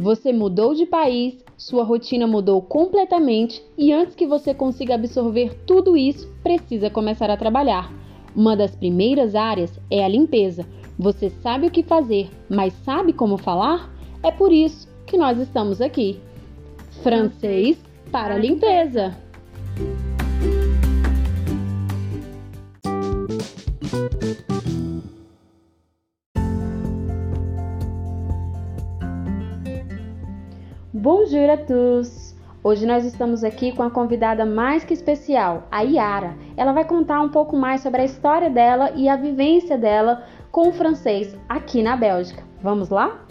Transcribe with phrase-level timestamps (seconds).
[0.00, 5.94] Você mudou de país, sua rotina mudou completamente e antes que você consiga absorver tudo
[5.94, 7.92] isso, precisa começar a trabalhar.
[8.34, 10.66] Uma das primeiras áreas é a limpeza.
[10.98, 13.94] Você sabe o que fazer, mas sabe como falar?
[14.22, 16.18] É por isso que nós estamos aqui.
[17.02, 17.76] Francês
[18.10, 19.14] para limpeza.
[31.12, 32.36] Bonjour a tous!
[32.62, 36.36] Hoje nós estamos aqui com a convidada mais que especial, a Yara.
[36.56, 40.68] Ela vai contar um pouco mais sobre a história dela e a vivência dela com
[40.68, 42.44] o francês aqui na Bélgica.
[42.62, 43.26] Vamos lá?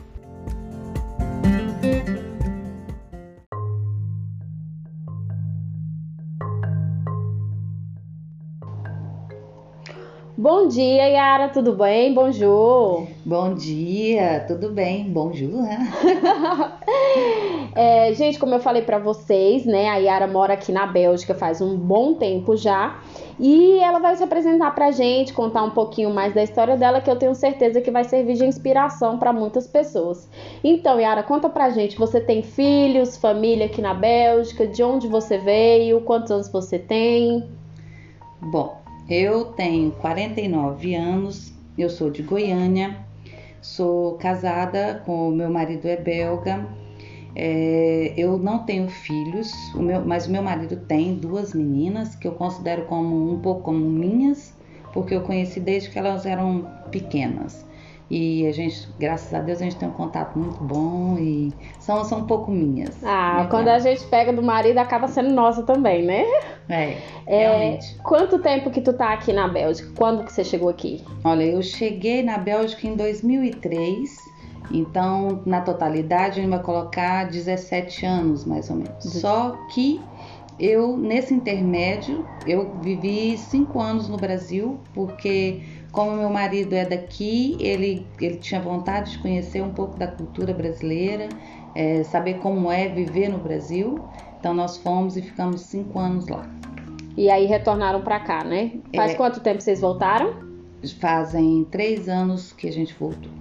[10.41, 12.13] Bom dia, Yara, tudo bem?
[12.13, 13.05] Bonjour.
[13.25, 15.03] Bom dia, tudo bem?
[15.11, 15.63] Bonjour.
[15.63, 15.91] Né?
[17.75, 21.59] é, gente, como eu falei para vocês, né, a Yara mora aqui na Bélgica faz
[21.59, 23.01] um bom tempo já.
[23.37, 27.11] E ela vai se apresentar pra gente, contar um pouquinho mais da história dela, que
[27.11, 30.29] eu tenho certeza que vai servir de inspiração para muitas pessoas.
[30.63, 35.37] Então, Yara, conta pra gente, você tem filhos, família aqui na Bélgica, de onde você
[35.37, 37.43] veio, quantos anos você tem?
[38.41, 38.78] Bom,
[39.09, 42.97] eu tenho 49 anos, eu sou de Goiânia,
[43.61, 46.67] sou casada com o meu marido é belga.
[47.35, 52.27] É, eu não tenho filhos, o meu, mas o meu marido tem duas meninas que
[52.27, 54.53] eu considero como um pouco como minhas,
[54.93, 57.65] porque eu conheci desde que elas eram pequenas.
[58.09, 62.03] E a gente, graças a Deus, a gente tem um contato muito bom e são,
[62.03, 63.03] são um pouco minhas.
[63.03, 66.23] Ah, quando a gente pega do marido, acaba sendo nossa também, né?
[66.67, 67.95] É, é, realmente.
[68.03, 69.91] Quanto tempo que tu tá aqui na Bélgica?
[69.95, 71.03] Quando que você chegou aqui?
[71.23, 74.29] Olha, eu cheguei na Bélgica em 2003.
[74.71, 79.03] Então, na totalidade, a gente vai colocar 17 anos, mais ou menos.
[79.03, 79.99] Só que
[80.59, 87.57] eu, nesse intermédio, eu vivi cinco anos no Brasil, porque como meu marido é daqui,
[87.59, 91.29] ele, ele tinha vontade de conhecer um pouco da cultura brasileira,
[91.75, 93.99] é, saber como é viver no Brasil.
[94.39, 96.47] Então nós fomos e ficamos cinco anos lá.
[97.17, 98.71] E aí retornaram para cá, né?
[98.95, 100.33] Faz é, quanto tempo vocês voltaram?
[100.99, 103.31] Fazem três anos que a gente voltou.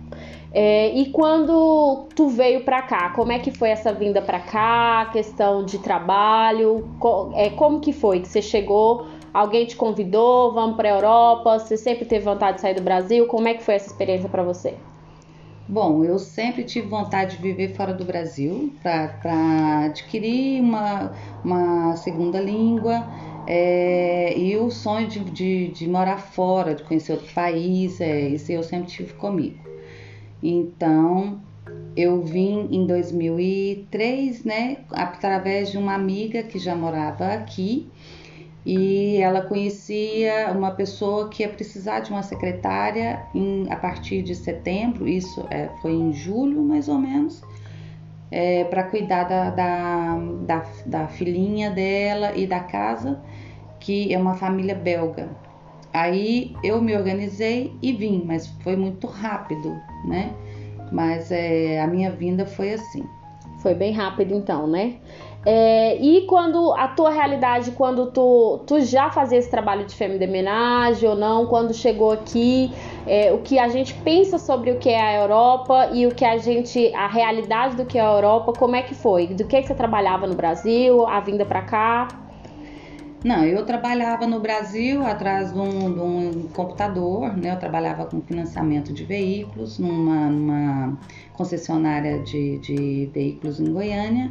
[0.53, 5.11] É, e quando tu veio para cá, como é que foi essa vinda para cá?
[5.13, 6.89] Questão de trabalho?
[6.99, 9.07] Co é, como que foi que você chegou?
[9.39, 10.53] Alguém te convidou?
[10.53, 11.61] Vamos para a Europa?
[11.61, 13.25] Você sempre teve vontade de sair do Brasil?
[13.29, 14.75] Como é que foi essa experiência para você?
[15.69, 21.13] Bom, eu sempre tive vontade de viver fora do Brasil para adquirir uma,
[21.45, 23.07] uma segunda língua
[23.47, 28.51] é, e o sonho de, de, de, morar fora, de conhecer outro país, é, isso
[28.51, 29.63] eu sempre tive comigo.
[30.43, 31.41] Então,
[31.97, 37.89] eu vim em 2003, né, através de uma amiga que já morava aqui
[38.69, 44.35] e ela conhecia uma pessoa que ia precisar de uma secretária em, a partir de
[44.35, 47.43] setembro, isso é, foi em julho mais ou menos,
[48.31, 53.19] é, para cuidar da, da, da, da filhinha dela e da casa,
[53.81, 55.31] que é uma família belga.
[55.95, 60.35] Aí eu me organizei e vim, mas foi muito rápido, né?
[60.93, 63.03] Mas é, a minha vinda foi assim.
[63.61, 64.97] Foi bem rápido então, né?
[65.51, 70.19] É, e quando a tua realidade, quando tu, tu já fazia esse trabalho de fêmea
[70.19, 72.71] de homenagem ou não, quando chegou aqui,
[73.07, 76.23] é, o que a gente pensa sobre o que é a Europa e o que
[76.23, 79.29] a gente, a realidade do que é a Europa, como é que foi?
[79.29, 82.09] Do que, que você trabalhava no Brasil, a vinda para cá?
[83.25, 87.53] Não, eu trabalhava no Brasil atrás de um, de um, computador, né?
[87.53, 90.99] Eu trabalhava com financiamento de veículos numa, numa
[91.33, 94.31] concessionária de, de veículos em Goiânia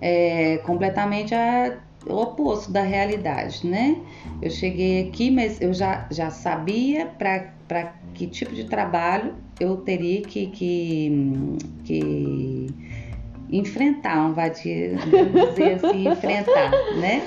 [0.00, 3.96] é completamente a, o oposto da realidade, né?
[4.40, 10.22] Eu cheguei aqui, mas eu já, já sabia para que tipo de trabalho eu teria
[10.22, 12.66] que, que, que
[13.50, 14.44] enfrentar, vamos
[15.50, 17.22] dizer assim, enfrentar, né?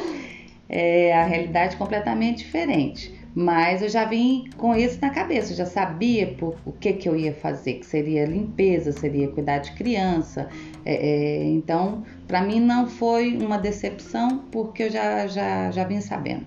[0.67, 3.22] É a realidade completamente diferente.
[3.35, 7.09] Mas eu já vim com isso na cabeça, eu já sabia por, o que, que
[7.09, 10.47] eu ia fazer, que seria limpeza, seria cuidar de criança.
[10.85, 15.99] É, é, então, para mim não foi uma decepção, porque eu já, já, já vim
[15.99, 16.45] sabendo.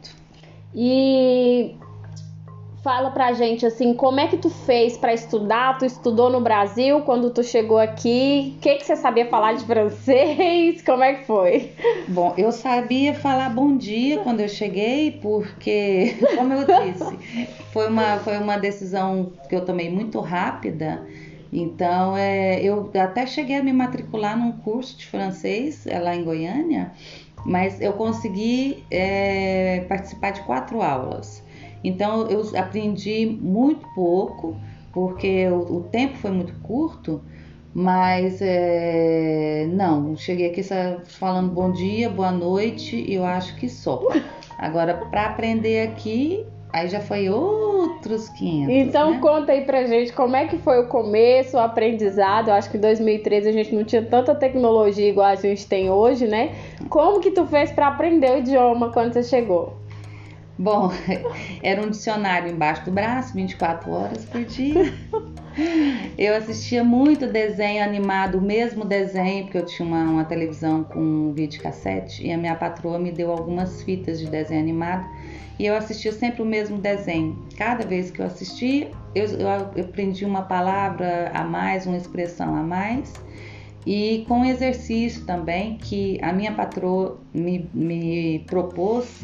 [0.75, 1.75] E
[2.87, 5.77] fala pra gente assim, como é que tu fez para estudar?
[5.77, 8.55] Tu estudou no Brasil quando tu chegou aqui?
[8.59, 10.83] O que que você sabia falar de francês?
[10.87, 11.73] Como é que foi?
[12.07, 17.19] Bom, eu sabia falar bom dia quando eu cheguei, porque, como eu disse,
[17.73, 21.05] foi uma, foi uma decisão que eu tomei muito rápida.
[21.53, 26.23] Então, é, eu até cheguei a me matricular num curso de francês é, lá em
[26.23, 26.93] Goiânia,
[27.45, 31.45] mas eu consegui é, participar de quatro aulas.
[31.87, 34.57] Então, eu aprendi muito pouco,
[34.93, 37.23] porque o, o tempo foi muito curto,
[37.73, 40.65] mas é, não, cheguei aqui
[41.05, 44.03] falando bom dia, boa noite, e eu acho que só.
[44.59, 46.45] Agora, para aprender aqui,
[46.77, 48.75] Aí já foi outros 500.
[48.75, 49.19] Então né?
[49.19, 52.49] conta aí pra gente como é que foi o começo, o aprendizado.
[52.49, 55.91] Eu acho que em 2013 a gente não tinha tanta tecnologia igual a gente tem
[55.91, 56.55] hoje, né?
[56.91, 59.75] Como que tu fez para aprender o idioma quando você chegou?
[60.59, 60.91] Bom,
[61.63, 64.93] era um dicionário embaixo do braço, 24 horas por dia.
[66.19, 70.99] Eu assistia muito desenho animado, o mesmo desenho, porque eu tinha uma, uma televisão com
[70.99, 75.07] um videocassete e a minha patroa me deu algumas fitas de desenho animado
[75.59, 77.39] e eu assistia sempre o mesmo desenho.
[77.57, 82.55] Cada vez que eu assistia, eu, eu, eu aprendi uma palavra a mais, uma expressão
[82.55, 83.15] a mais.
[83.87, 89.23] E com exercício também que a minha patroa me, me propôs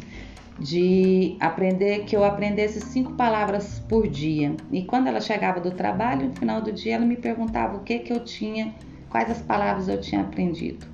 [0.59, 4.55] de aprender que eu aprendesse cinco palavras por dia.
[4.71, 7.99] E quando ela chegava do trabalho, no final do dia, ela me perguntava o que
[7.99, 8.73] que eu tinha,
[9.09, 10.85] quais as palavras eu tinha aprendido.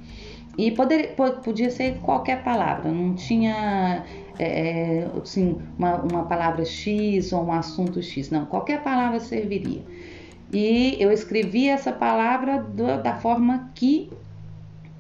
[0.58, 4.04] E poder, podia ser qualquer palavra, não tinha
[4.38, 9.82] é, é, assim, uma, uma palavra X ou um assunto X, não, qualquer palavra serviria.
[10.52, 14.10] E eu escrevi essa palavra do, da forma que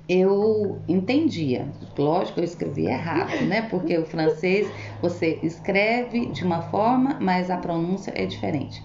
[0.09, 1.67] eu entendia.
[1.95, 3.61] Lógico, eu escrevi errado, né?
[3.69, 4.67] Porque o francês
[4.99, 8.81] você escreve de uma forma, mas a pronúncia é diferente.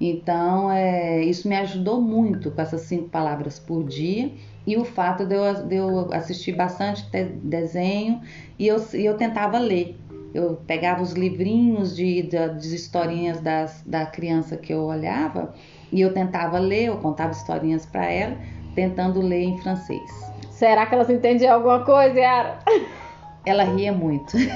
[0.00, 4.32] Então, é, isso me ajudou muito com essas cinco palavras por dia
[4.66, 7.08] e o fato de eu, de eu assistir bastante
[7.42, 8.20] desenho
[8.58, 9.96] e eu, e eu tentava ler.
[10.34, 15.54] Eu pegava os livrinhos de, de, de historinhas das, da criança que eu olhava
[15.92, 18.36] e eu tentava ler, eu contava historinhas para ela,
[18.74, 20.35] tentando ler em francês.
[20.56, 22.58] Será que elas entendiam alguma coisa, Yara?
[23.44, 24.34] Ela ria muito.
[24.38, 24.50] e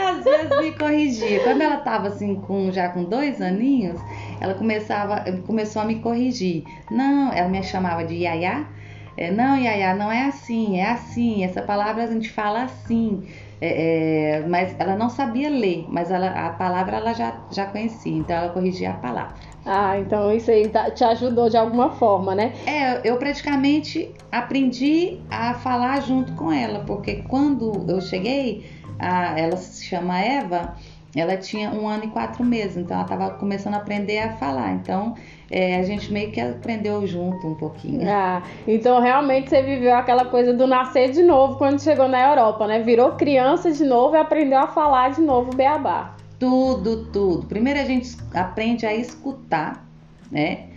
[0.00, 1.44] às vezes me corrigia.
[1.44, 4.00] Quando ela estava assim, com, já com dois aninhos,
[4.40, 6.64] ela começava, começou a me corrigir.
[6.90, 8.66] Não, ela me chamava de Yaya.
[9.14, 11.44] É, não, Yaya, não é assim, é assim.
[11.44, 13.28] Essa palavra a gente fala assim.
[13.60, 18.16] É, é, mas ela não sabia ler, mas ela, a palavra ela já, já conhecia,
[18.16, 19.34] então ela corrigia a palavra.
[19.66, 22.52] Ah, então isso aí te ajudou de alguma forma, né?
[22.66, 28.64] É, eu praticamente aprendi a falar junto com ela, porque quando eu cheguei,
[28.98, 30.76] a, ela se chama Eva,
[31.16, 34.72] ela tinha um ano e quatro meses, então ela estava começando a aprender a falar.
[34.74, 35.14] Então
[35.50, 38.08] é, a gente meio que aprendeu junto um pouquinho.
[38.08, 42.66] Ah, então realmente você viveu aquela coisa do nascer de novo quando chegou na Europa,
[42.66, 42.80] né?
[42.80, 46.15] Virou criança de novo e aprendeu a falar de novo beabá.
[46.38, 47.46] Tudo, tudo.
[47.46, 49.88] Primeiro a gente aprende a escutar,
[50.30, 50.68] né?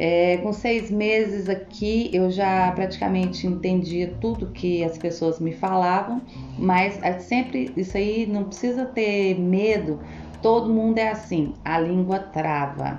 [0.00, 6.22] É, com seis meses aqui eu já praticamente entendia tudo que as pessoas me falavam,
[6.56, 9.98] mas é sempre isso aí não precisa ter medo.
[10.40, 12.96] Todo mundo é assim, a língua trava,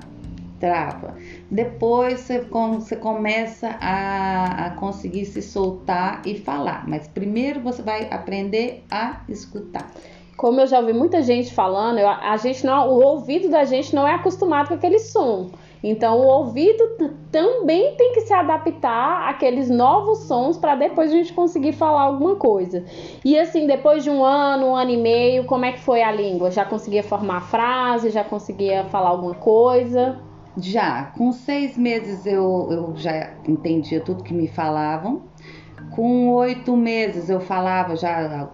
[0.59, 1.15] trava.
[1.49, 8.09] Depois você, você começa a, a conseguir se soltar e falar, mas primeiro você vai
[8.11, 9.89] aprender a escutar
[10.39, 14.07] como eu já ouvi muita gente falando, a gente não, o ouvido da gente não
[14.07, 15.49] é acostumado com aquele som.
[15.83, 16.81] Então, o ouvido
[17.29, 22.37] também tem que se adaptar àqueles novos sons para depois a gente conseguir falar alguma
[22.37, 22.85] coisa.
[23.23, 26.09] E assim, depois de um ano, um ano e meio, como é que foi a
[26.09, 26.49] língua?
[26.49, 28.09] Já conseguia formar frase?
[28.09, 30.21] Já conseguia falar alguma coisa?
[30.57, 35.23] Já, com seis meses eu, eu já entendia tudo que me falavam.
[35.99, 38.47] Com oito meses eu falava já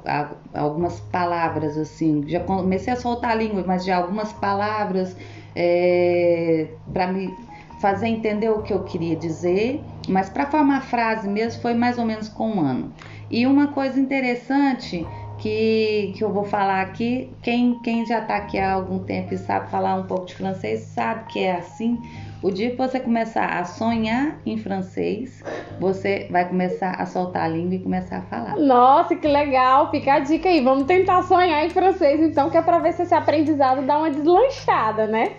[0.51, 5.15] algumas palavras assim, já comecei a soltar a língua, mas já algumas palavras
[5.55, 7.31] é, para me
[7.79, 12.05] fazer entender o que eu queria dizer, mas para formar frase mesmo foi mais ou
[12.05, 12.91] menos com um ano.
[13.29, 15.05] E uma coisa interessante
[15.37, 19.37] que, que eu vou falar aqui, quem, quem já está aqui há algum tempo e
[19.37, 22.01] sabe falar um pouco de francês sabe que é assim.
[22.45, 25.43] O dia que você começar a sonhar em francês,
[25.79, 28.55] você vai começar a soltar a língua e começar a falar.
[28.55, 29.89] Nossa, que legal!
[29.89, 30.61] Fica a dica aí.
[30.61, 34.11] Vamos tentar sonhar em francês, então, que é para ver se esse aprendizado dá uma
[34.11, 35.37] deslanchada, né?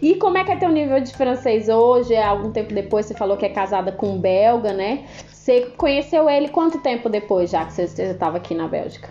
[0.00, 2.14] E como é que é teu nível de francês hoje?
[2.14, 5.04] É algum tempo depois você falou que é casada com um belga, né?
[5.28, 9.10] Você conheceu ele quanto tempo depois, já que você estava aqui na Bélgica?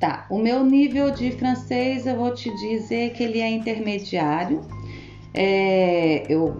[0.00, 4.62] Tá, o meu nível de francês eu vou te dizer que ele é intermediário
[5.38, 6.56] É, eu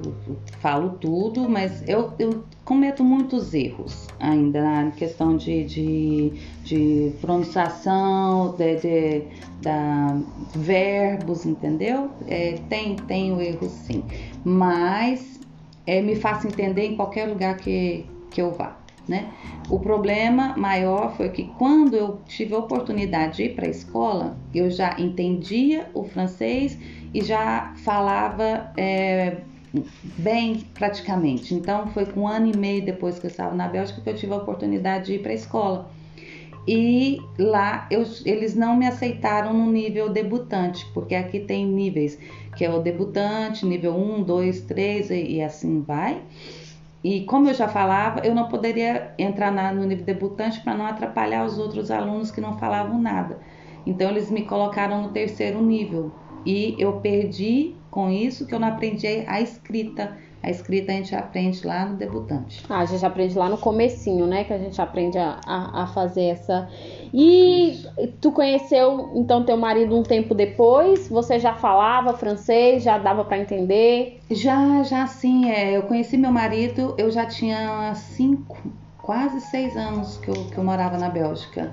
[0.61, 8.55] falo tudo, mas eu, eu, cometo muitos erros ainda na questão de, de, de pronunciação,
[8.55, 9.23] de, de
[9.63, 10.21] da,
[10.55, 12.11] verbos, entendeu?
[12.29, 14.05] É, tem, tem o erro sim,
[14.45, 15.41] mas
[15.87, 18.77] é, me faço entender em qualquer lugar que, que eu vá.
[19.09, 19.33] Né?
[19.71, 24.37] O problema maior foi que quando eu tive a oportunidade de ir para a escola,
[24.53, 26.77] eu já entendia o francês
[27.13, 29.39] e já falava é,
[30.19, 31.55] bem praticamente.
[31.55, 34.15] Então foi com um ano e meio depois que eu estava na Bélgica que eu
[34.15, 35.91] tive a oportunidade de ir para a escola.
[36.69, 42.19] E lá eu, eles não me aceitaram no nível debutante, porque aqui tem níveis,
[42.57, 46.21] que é o debutante, nível 1, 2, 3 e, e assim vai.
[47.05, 50.85] E como eu já falava, eu não poderia entrar na, no nível debutante para não
[50.85, 53.39] atrapalhar os outros alunos que não falavam nada.
[53.87, 56.11] Então eles me colocaram no terceiro nível
[56.47, 60.17] e eu perdi com isso que eu não aprendi a escrita.
[60.43, 62.65] A escrita a gente aprende lá no debutante.
[62.69, 64.45] Ah, a gente aprende lá no comecinho, né?
[64.45, 66.69] Que a gente aprende a, a, a fazer essa.
[67.13, 67.85] E
[68.21, 71.09] tu conheceu então teu marido um tempo depois?
[71.09, 72.85] Você já falava francês?
[72.85, 74.21] Já dava para entender?
[74.31, 75.51] Já, já sim.
[75.51, 78.57] É, eu conheci meu marido, eu já tinha cinco,
[79.03, 81.73] quase seis anos que eu, que eu morava na Bélgica.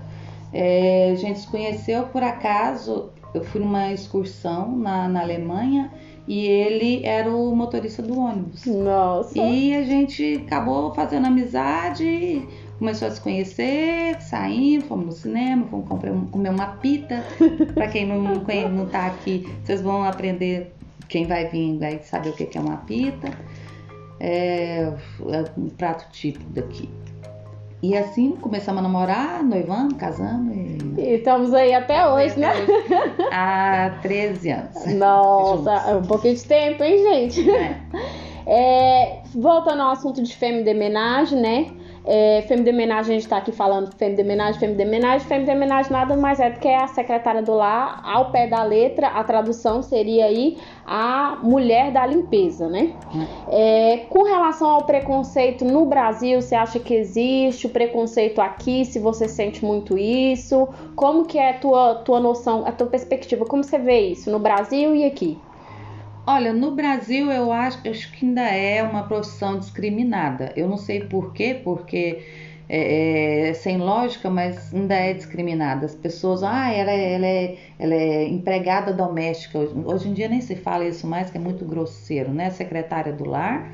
[0.52, 3.12] É, a gente se conheceu por acaso.
[3.34, 5.92] Eu fui numa excursão na, na Alemanha
[6.28, 8.66] e ele era o motorista do ônibus.
[8.66, 9.38] Nossa!
[9.38, 12.48] E a gente acabou fazendo amizade,
[12.80, 17.24] começou a se conhecer, saímos, fomos no cinema, fomos comprar, comer uma pita.
[17.74, 20.74] Para quem não, não tá aqui, vocês vão aprender,
[21.10, 23.32] quem vai vir vai saber o que é uma pita.
[24.20, 26.90] É, é um prato típico daqui.
[27.84, 30.54] E assim começamos a namorar, noivando, casando.
[30.54, 30.78] E...
[30.98, 32.54] e estamos aí até hoje, né?
[33.30, 34.86] Há 13 anos.
[34.96, 37.52] Nossa, é um pouquinho de tempo, hein, gente?
[37.52, 37.78] É.
[38.46, 41.68] É, voltando ao assunto de fêmea de menage, né?
[42.06, 45.28] É, Fêmea de Homenagem, a gente está aqui falando Fêmea de Homenagem, Fêmea de Homenagem.
[45.28, 48.64] Fêmea de Homenagem nada mais é do que a secretária do lar, ao pé da
[48.64, 52.94] letra, a tradução seria aí a mulher da limpeza, né?
[53.50, 58.84] É, com relação ao preconceito no Brasil, você acha que existe o preconceito aqui?
[58.84, 60.68] Se você sente muito isso?
[60.96, 63.46] Como que é a tua, tua noção, a tua perspectiva?
[63.46, 65.40] Como você vê isso no Brasil e aqui?
[66.26, 70.54] Olha, no Brasil eu acho, acho que ainda é uma profissão discriminada.
[70.56, 72.24] Eu não sei por quê, porque
[72.70, 75.86] é, é, sem lógica, mas ainda é discriminada.
[75.86, 79.60] As pessoas, ah, ela, é, ela, é, ela é empregada doméstica.
[79.60, 82.50] Hoje em dia nem se fala isso mais, que é muito grosseiro, né?
[82.52, 83.70] Secretária do lar.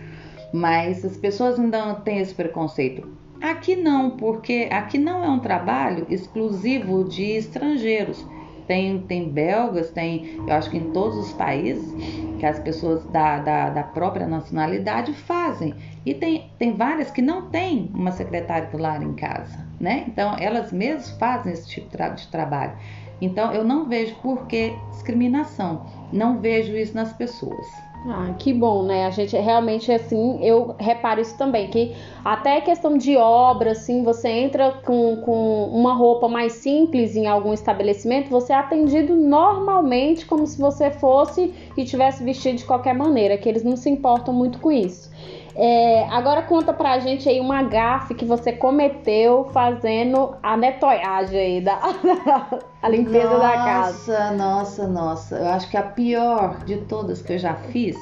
[0.51, 3.07] Mas as pessoas ainda têm esse preconceito.
[3.39, 8.25] Aqui não, porque aqui não é um trabalho exclusivo de estrangeiros.
[8.65, 11.93] Tem, tem belgas, tem, eu acho que em todos os países
[12.39, 15.75] que as pessoas da, da, da própria nacionalidade fazem.
[16.05, 20.05] E tem, tem várias que não têm uma secretária do lar em casa, né?
[20.07, 22.73] Então elas mesmas fazem esse tipo de trabalho.
[23.21, 27.67] Então eu não vejo por que discriminação, não vejo isso nas pessoas.
[28.05, 29.05] Ah, que bom, né?
[29.05, 34.29] A gente realmente assim, eu reparo isso também, que até questão de obra, assim, você
[34.29, 40.47] entra com, com uma roupa mais simples em algum estabelecimento, você é atendido normalmente como
[40.47, 44.59] se você fosse e tivesse vestido de qualquer maneira, que eles não se importam muito
[44.59, 45.11] com isso.
[45.53, 51.61] É, agora conta pra gente aí uma gafe que você cometeu fazendo a netoiagem aí,
[51.61, 51.81] da,
[52.81, 54.31] a limpeza nossa, da casa.
[54.31, 55.35] Nossa, nossa, nossa.
[55.35, 57.97] Eu acho que a pior de todas que eu já fiz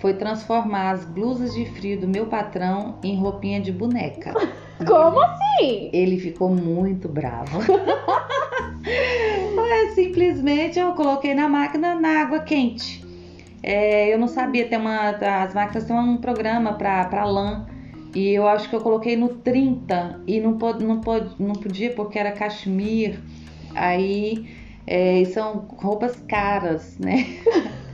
[0.00, 4.32] foi transformar as blusas de frio do meu patrão em roupinha de boneca.
[4.86, 5.90] Como assim?
[5.92, 7.60] Ele ficou muito bravo.
[8.82, 13.04] é, simplesmente eu coloquei na máquina na água quente.
[13.62, 17.66] É, eu não sabia, tem uma, as máquinas têm um programa para lã.
[18.14, 21.92] E eu acho que eu coloquei no 30 e não, pod, não, pod, não podia
[21.92, 23.20] porque era cachemir.
[23.74, 24.48] Aí
[24.86, 27.26] é, são roupas caras, né?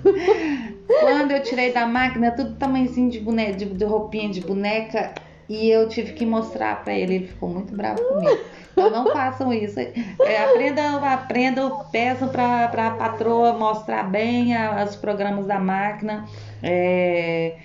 [1.00, 5.12] Quando eu tirei da máquina, tudo tamanhozinho de, boneca, de, de roupinha de boneca,
[5.48, 8.40] e eu tive que mostrar para ele, ele ficou muito bravo comigo.
[8.72, 9.78] Então não façam isso.
[9.78, 16.24] É, aprendam, aprendam, peçam para patroa mostrar bem a, os programas da máquina.
[16.62, 17.56] É,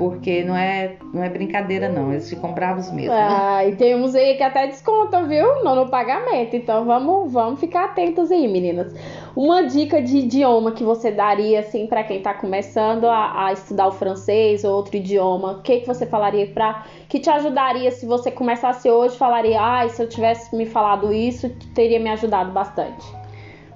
[0.00, 2.10] porque não é, não é brincadeira, não.
[2.10, 3.12] Eles ficam bravos mesmo.
[3.12, 5.62] Ah, e tem uns aí que até descontam, viu?
[5.62, 6.56] Não no pagamento.
[6.56, 8.94] Então vamos, vamos ficar atentos aí, meninas.
[9.36, 13.88] Uma dica de idioma que você daria, assim, para quem tá começando a, a, estudar
[13.88, 18.06] o francês ou outro idioma, o que, que você falaria para que te ajudaria se
[18.06, 19.18] você começasse hoje?
[19.18, 23.20] Falaria, ah, se eu tivesse me falado isso, teria me ajudado bastante.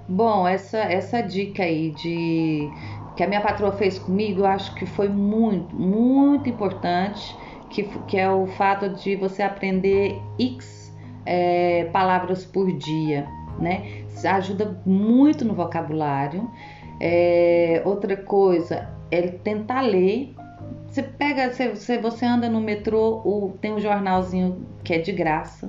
[0.08, 2.70] Bom, essa, essa dica aí de
[3.16, 7.36] que a minha patroa fez comigo, eu acho que foi muito, muito importante,
[7.70, 10.92] que, que é o fato de você aprender X
[11.26, 13.26] é, palavras por dia,
[13.58, 14.04] né?
[14.08, 16.50] Isso ajuda muito no vocabulário.
[17.00, 20.34] É, outra coisa é tentar ler.
[20.88, 25.68] Você pega, você, você anda no metrô, ou tem um jornalzinho que é de graça.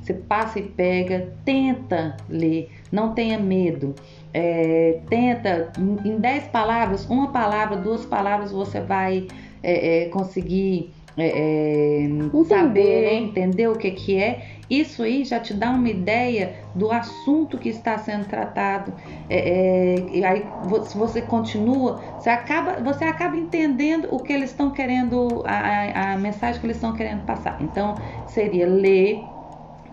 [0.00, 3.94] Você passa e pega, tenta ler, não tenha medo.
[4.38, 5.72] É, tenta,
[6.04, 9.26] em 10 palavras, uma palavra, duas palavras, você vai
[9.62, 13.14] é, é, conseguir é, é, saber, né?
[13.14, 14.46] entender o que, que é.
[14.68, 18.92] Isso aí já te dá uma ideia do assunto que está sendo tratado.
[19.26, 20.52] É, e aí,
[20.84, 26.18] se você continua, você acaba, você acaba entendendo o que eles estão querendo, a, a
[26.18, 27.56] mensagem que eles estão querendo passar.
[27.62, 27.94] Então,
[28.26, 29.30] seria ler,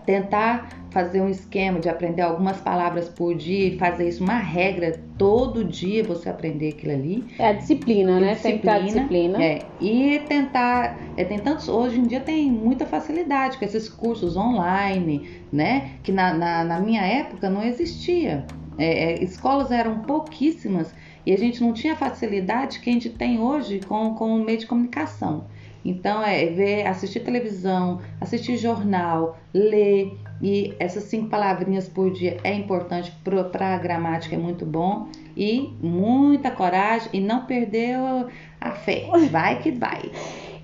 [0.04, 5.00] tentar fazer um esquema de aprender algumas palavras por dia e fazer isso uma regra
[5.18, 7.24] todo dia você aprender aquilo ali.
[7.36, 8.34] É a disciplina, né?
[8.34, 9.42] Disciplina, Sempre a disciplina.
[9.42, 14.36] É, e tentar, é, tem tantos, hoje em dia tem muita facilidade com esses cursos
[14.36, 15.90] online, né?
[16.04, 18.46] Que na, na, na minha época não existia.
[18.78, 20.94] É, é, escolas eram pouquíssimas
[21.26, 24.44] e a gente não tinha a facilidade que a gente tem hoje com, com o
[24.44, 25.46] meio de comunicação.
[25.84, 32.52] Então é ver, assistir televisão, assistir jornal, ler e essas cinco palavrinhas por dia é
[32.54, 33.12] importante
[33.52, 37.96] para a gramática, é muito bom e muita coragem e não perder
[38.60, 39.08] a fé.
[39.30, 40.10] Vai que vai.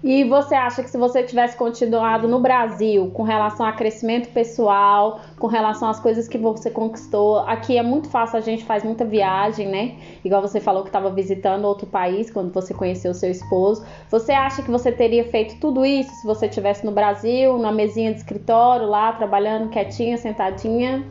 [0.03, 5.21] E você acha que se você tivesse continuado no Brasil com relação a crescimento pessoal,
[5.39, 9.05] com relação às coisas que você conquistou, aqui é muito fácil, a gente faz muita
[9.05, 9.97] viagem, né?
[10.25, 13.85] Igual você falou que estava visitando outro país quando você conheceu seu esposo.
[14.11, 18.11] Você acha que você teria feito tudo isso se você estivesse no Brasil, na mesinha
[18.11, 21.05] de escritório, lá trabalhando quietinha, sentadinha?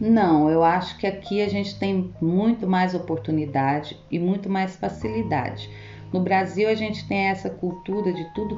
[0.00, 5.68] Não, eu acho que aqui a gente tem muito mais oportunidade e muito mais facilidade.
[6.12, 8.56] No Brasil a gente tem essa cultura de tudo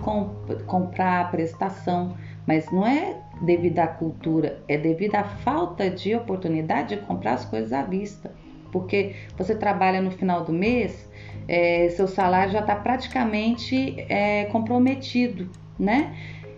[0.66, 7.02] comprar prestação, mas não é devido à cultura, é devido à falta de oportunidade de
[7.02, 8.32] comprar as coisas à vista.
[8.70, 11.08] Porque você trabalha no final do mês,
[11.46, 16.14] é, seu salário já está praticamente é, comprometido, né?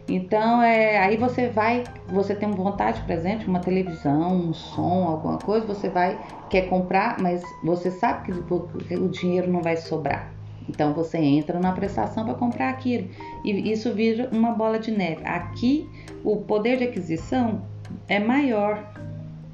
[0.09, 5.65] Então, é, aí você vai, você tem vontade presente, uma televisão, um som, alguma coisa,
[5.65, 10.40] você vai, quer comprar, mas você sabe que o dinheiro não vai sobrar.
[10.71, 13.09] Então você entra na prestação para comprar aquilo
[13.45, 15.23] e isso vira uma bola de neve.
[15.25, 15.89] Aqui
[16.25, 17.63] o poder de aquisição
[18.09, 18.95] é maior.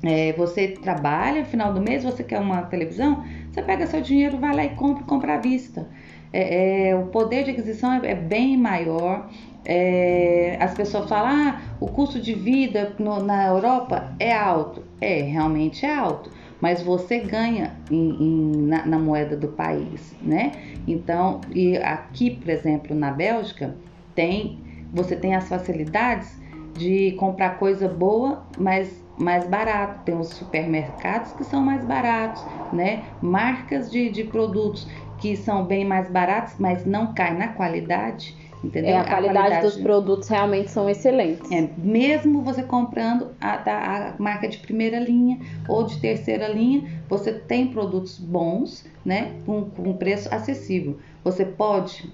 [0.03, 4.37] É, você trabalha, no final do mês você quer uma televisão, você pega seu dinheiro,
[4.37, 5.89] vai lá e compra, compra à vista.
[6.33, 9.31] É, é, o poder de aquisição é, é bem maior.
[9.65, 14.85] É, as pessoas falam, ah, o custo de vida no, na Europa é alto.
[15.01, 20.53] É, realmente é alto mas você ganha em, em, na, na, moeda do país, né?
[20.87, 23.77] Então, e aqui, por exemplo, na Bélgica,
[24.15, 26.41] tem você tem as facilidades
[26.77, 30.05] de comprar coisa boa, mas mais barato.
[30.05, 33.05] Tem os supermercados que são mais baratos, né?
[33.21, 34.89] Marcas de, de produtos
[35.19, 38.37] que são bem mais baratos, mas não caem na qualidade.
[38.65, 38.91] Entendeu?
[38.91, 41.51] É, a, qualidade, a qualidade dos produtos realmente são excelentes.
[41.51, 45.39] É, mesmo você comprando a, a, marca de primeira linha
[45.69, 50.99] ou de terceira linha, você tem produtos bons, né, com, com preço acessível.
[51.23, 52.11] Você pode,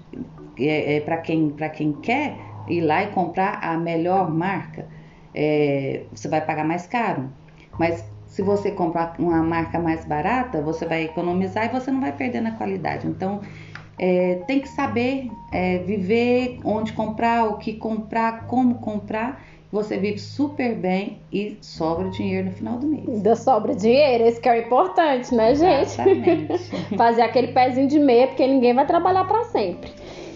[0.59, 4.87] é, é para quem, quem quer, ir lá e comprar a melhor marca,
[5.33, 7.29] é, você vai pagar mais caro.
[7.77, 12.11] Mas se você comprar uma marca mais barata, você vai economizar e você não vai
[12.11, 13.07] perder na qualidade.
[13.07, 13.41] Então,
[13.97, 19.43] é, tem que saber é, viver, onde comprar, o que comprar, como comprar.
[19.71, 23.09] Você vive super bem e sobra dinheiro no final do mês.
[23.09, 25.97] Ainda sobra dinheiro, esse que é o importante, né, gente?
[26.95, 29.91] Fazer aquele pezinho de meia, porque ninguém vai trabalhar para sempre.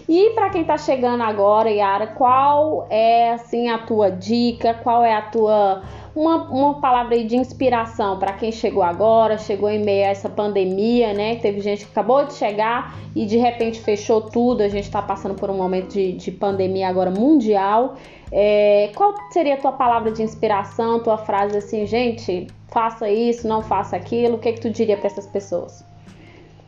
[0.08, 4.72] E para quem está chegando agora, Yara, qual é assim a tua dica?
[4.82, 5.82] Qual é a tua
[6.18, 11.14] uma, uma palavra de inspiração para quem chegou agora, chegou em meio a essa pandemia,
[11.14, 11.36] né?
[11.36, 14.62] Teve gente que acabou de chegar e de repente fechou tudo.
[14.62, 17.96] A gente está passando por um momento de, de pandemia agora mundial.
[18.32, 23.62] É, qual seria a tua palavra de inspiração, tua frase assim, gente, faça isso, não
[23.62, 24.34] faça aquilo?
[24.34, 25.84] O que, que tu diria para essas pessoas?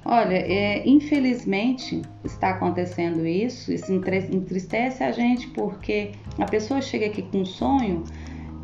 [0.05, 7.21] Olha, é, infelizmente está acontecendo isso, isso entristece a gente porque a pessoa chega aqui
[7.21, 8.03] com um sonho,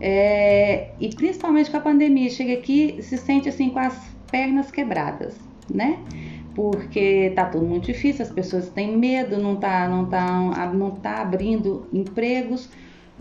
[0.00, 3.96] é, e principalmente com a pandemia, chega aqui se sente assim com as
[4.30, 5.36] pernas quebradas,
[5.72, 5.98] né?
[6.54, 11.20] Porque tá tudo muito difícil, as pessoas têm medo, não tá, não tá, não tá
[11.20, 12.70] abrindo empregos,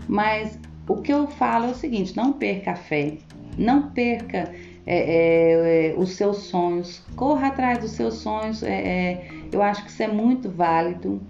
[0.08, 0.58] mas
[0.88, 3.18] o que eu falo é o seguinte: não perca a fé,
[3.58, 4.52] não perca
[4.86, 8.62] é, é, é, os seus sonhos, corra atrás dos seus sonhos.
[8.62, 11.20] É, é, eu acho que isso é muito válido.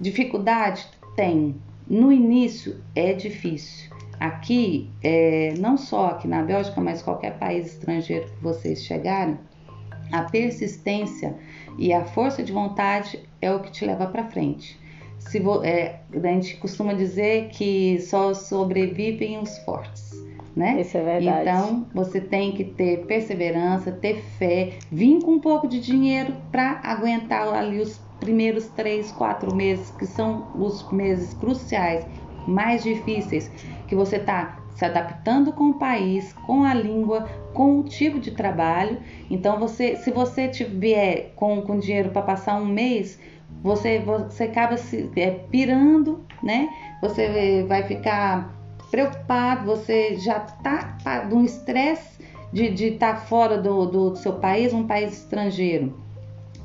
[0.00, 1.54] dificuldade tem.
[1.90, 3.90] No início é difícil.
[4.20, 4.88] Aqui,
[5.58, 9.36] não só aqui na Bélgica, mas qualquer país estrangeiro que vocês chegarem,
[10.12, 11.36] a persistência
[11.76, 14.78] e a força de vontade é o que te leva para frente.
[15.18, 20.12] Se vo, é, a gente costuma dizer que só sobrevivem os fortes.
[20.54, 20.80] Né?
[20.80, 21.42] Isso é verdade.
[21.42, 26.80] Então você tem que ter perseverança, ter fé, vir com um pouco de dinheiro para
[26.82, 32.04] aguentar ali os primeiros três, quatro meses, que são os meses cruciais,
[32.46, 33.50] mais difíceis,
[33.86, 38.30] que você está se adaptando com o país, com a língua, com o tipo de
[38.30, 38.98] trabalho.
[39.30, 43.18] Então, você, se você tiver com, com dinheiro para passar um mês,
[43.62, 46.68] você, você acaba se é, pirando, né?
[47.02, 48.59] Você vai ficar
[48.90, 52.20] preocupado, você já está tá, num estresse
[52.52, 55.94] de estar tá fora do, do seu país, um país estrangeiro.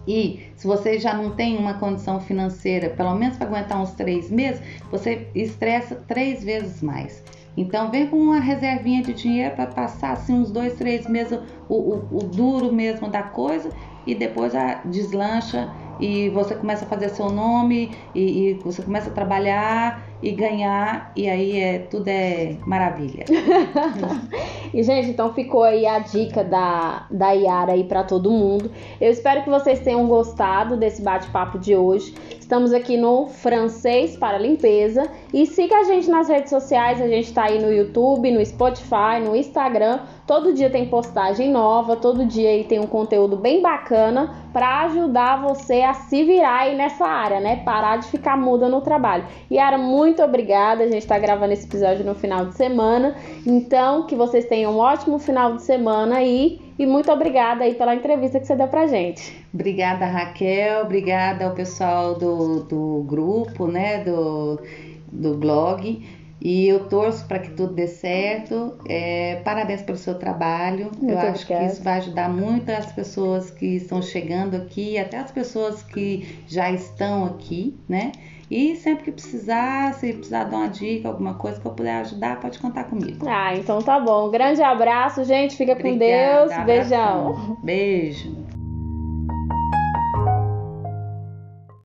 [0.08, 4.30] E se você já não tem uma condição financeira, pelo menos para aguentar uns três
[4.30, 4.62] meses,
[4.92, 7.24] você estressa três vezes mais.
[7.58, 11.76] Então vem com uma reservinha de dinheiro para passar assim uns dois, três meses o,
[11.76, 13.70] o, o duro mesmo da coisa
[14.06, 19.10] e depois a deslancha e você começa a fazer seu nome e, e, você começa
[19.10, 23.26] a trabalhar e ganhar e aí é tudo é maravilha.
[24.74, 28.72] e gente, então ficou aí a dica da da Yara aí para todo mundo.
[29.00, 32.14] Eu espero que vocês tenham gostado desse bate-papo de hoje.
[32.46, 37.26] Estamos aqui no Francês para Limpeza e siga a gente nas redes sociais, a gente
[37.26, 40.02] está aí no YouTube, no Spotify, no Instagram.
[40.28, 45.42] Todo dia tem postagem nova, todo dia aí tem um conteúdo bem bacana para ajudar
[45.42, 47.64] você a se virar aí nessa área, né?
[47.66, 49.26] Parar de ficar muda no trabalho.
[49.52, 50.84] Yara, muito obrigada.
[50.84, 53.16] A gente está gravando esse episódio no final de semana.
[53.44, 56.65] Então, que vocês tenham um ótimo final de semana aí.
[56.78, 59.46] E muito obrigada aí pela entrevista que você deu pra gente.
[59.54, 60.82] Obrigada, Raquel.
[60.84, 64.04] Obrigada ao pessoal do, do grupo, né?
[64.04, 64.60] Do,
[65.12, 66.06] do blog.
[66.42, 68.78] E eu torço para que tudo dê certo.
[68.88, 70.92] É, parabéns pelo seu trabalho.
[71.00, 71.66] Muito eu acho obrigada.
[71.66, 76.40] que isso vai ajudar muito as pessoas que estão chegando aqui, até as pessoas que
[76.48, 78.12] já estão aqui, né?
[78.50, 82.40] E sempre que precisar, se precisar dar uma dica, alguma coisa que eu puder ajudar,
[82.40, 83.28] pode contar comigo.
[83.28, 84.28] Ah, então tá bom.
[84.28, 85.56] Um grande abraço, gente.
[85.56, 86.66] Fica Obrigada, com Deus.
[86.66, 87.58] Beijão.
[87.64, 88.65] Beijo.